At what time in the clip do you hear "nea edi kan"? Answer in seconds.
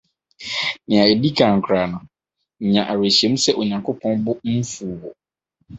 0.87-1.55